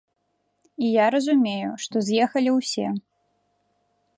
[0.85, 2.87] І я разумею, што з'ехалі ўсе.